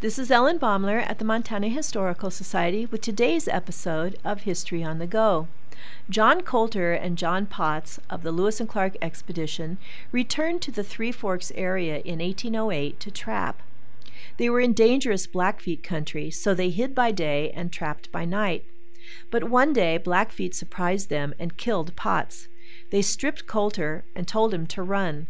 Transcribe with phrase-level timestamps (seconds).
[0.00, 5.00] This is Ellen Baumler at the Montana Historical Society with today's episode of History on
[5.00, 5.48] the Go.
[6.08, 9.76] John Colter and John Potts of the Lewis and Clark expedition
[10.12, 13.60] returned to the Three Forks area in 1808 to trap.
[14.36, 18.66] They were in dangerous Blackfeet country, so they hid by day and trapped by night.
[19.32, 22.46] But one day Blackfeet surprised them and killed Potts.
[22.90, 25.26] They stripped Colter and told him to run.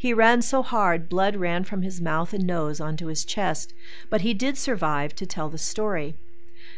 [0.00, 3.74] He ran so hard blood ran from his mouth and nose onto his chest,
[4.08, 6.14] but he did survive to tell the story.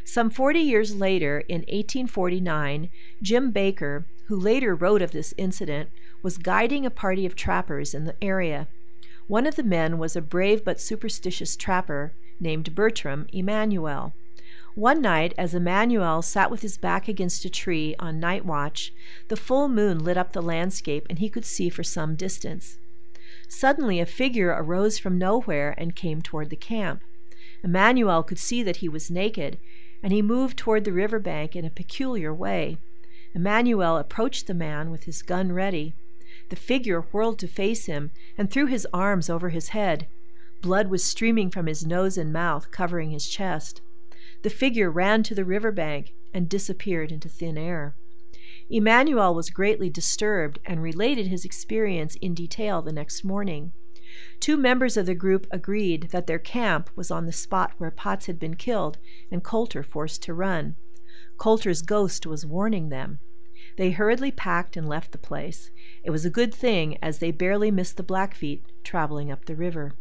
[0.02, 2.90] Some 40 years later, in 1849,
[3.22, 5.90] Jim Baker, who later wrote of this incident,
[6.24, 8.66] was guiding a party of trappers in the area.
[9.28, 14.14] One of the men was a brave but superstitious trapper named Bertram Emanuel.
[14.74, 18.92] One night, as Emanuel sat with his back against a tree on night watch,
[19.28, 22.78] the full moon lit up the landscape and he could see for some distance.
[23.54, 27.02] Suddenly a figure arose from nowhere and came toward the camp.
[27.62, 29.58] Emmanuel could see that he was naked,
[30.02, 32.78] and he moved toward the river bank in a peculiar way.
[33.34, 35.94] Emmanuel approached the man with his gun ready.
[36.48, 40.06] The figure whirled to face him and threw his arms over his head.
[40.62, 43.82] Blood was streaming from his nose and mouth, covering his chest.
[44.42, 47.94] The figure ran to the river bank and disappeared into thin air.
[48.70, 53.72] Emanuel was greatly disturbed and related his experience in detail the next morning.
[54.40, 58.26] Two members of the group agreed that their camp was on the spot where Potts
[58.26, 58.98] had been killed
[59.30, 60.76] and Colter forced to run.
[61.38, 63.18] Colter's ghost was warning them.
[63.76, 65.70] They hurriedly packed and left the place.
[66.04, 69.94] It was a good thing, as they barely missed the Blackfeet traveling up the river.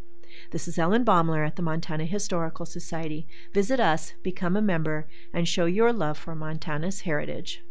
[0.52, 3.28] This is Ellen Baumler at the Montana Historical Society.
[3.54, 7.64] Visit us, become a member, and show your love for Montana's heritage.